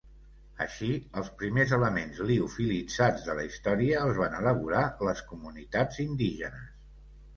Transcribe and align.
Així, 0.63 0.87
els 1.21 1.27
primers 1.41 1.73
elements 1.77 2.21
liofilitzats 2.31 3.27
de 3.27 3.35
la 3.41 3.45
història 3.49 4.01
els 4.07 4.19
van 4.23 4.39
elaborar 4.41 4.83
les 5.11 5.23
comunitats 5.33 6.01
indígenes. 6.07 6.79